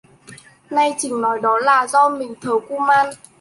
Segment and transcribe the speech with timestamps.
[0.71, 3.05] Nay trình nói đó là do mình thờ kuman